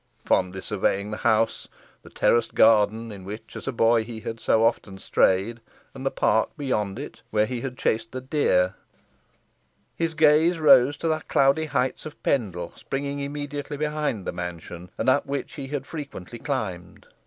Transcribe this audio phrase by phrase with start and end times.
[0.25, 1.67] Fondly surveying the house,
[2.01, 5.59] the terraced garden, in which, as a boy, he had so often strayed,
[5.93, 8.73] and the park beyond it, where he had chased the deer;
[9.95, 15.07] his gaze rose to the cloudy heights of Pendle, springing immediately behind the mansion, and
[15.07, 17.05] up which he had frequently climbed.